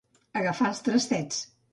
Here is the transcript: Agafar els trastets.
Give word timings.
Agafar 0.39 0.69
els 0.69 0.81
trastets. 0.87 1.43